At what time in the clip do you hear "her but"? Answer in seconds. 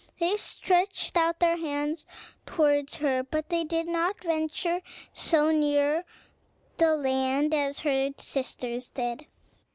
2.97-3.49